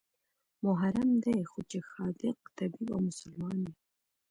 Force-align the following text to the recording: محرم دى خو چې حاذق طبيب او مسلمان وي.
محرم 0.65 1.09
دى 1.23 1.35
خو 1.49 1.59
چې 1.69 1.77
حاذق 1.89 2.37
طبيب 2.57 2.87
او 2.95 2.99
مسلمان 3.09 3.57
وي. 3.63 3.73